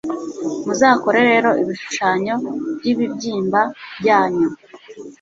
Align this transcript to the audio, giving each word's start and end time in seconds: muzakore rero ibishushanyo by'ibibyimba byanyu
muzakore 0.65 1.19
rero 1.29 1.49
ibishushanyo 1.61 2.35
by'ibibyimba 2.77 3.61
byanyu 3.99 4.49